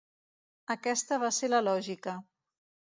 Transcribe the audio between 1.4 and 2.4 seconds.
ser la lògica.